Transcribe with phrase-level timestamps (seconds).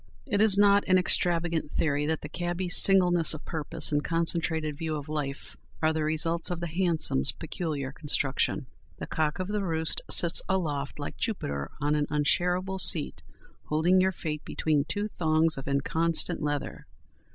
[0.25, 4.95] It is not an extravagant theory that the cabby's singleness of purpose and concentrated view
[4.95, 8.65] of life are the results of the hansom's peculiar construction.
[8.97, 13.21] The cock of the roost sits aloft like Jupiter on an unsharable seat,
[13.65, 16.87] holding your fate between two thongs of inconstant leather.